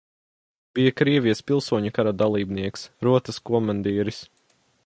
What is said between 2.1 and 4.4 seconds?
dalībnieks, rotas komandieris.